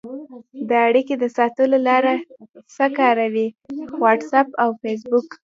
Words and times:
د 0.69 0.71
اړیکې 0.87 1.15
د 1.19 1.25
ساتلو 1.37 1.77
لاره 1.87 2.13
څه 2.75 2.85
کاروئ؟ 2.97 3.47
واټساپ 4.01 4.47
او 4.63 4.69
فیسبوک 4.81 5.27